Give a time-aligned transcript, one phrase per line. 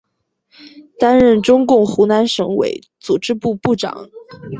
[0.97, 4.09] 担任中共湖南省委组织部部长。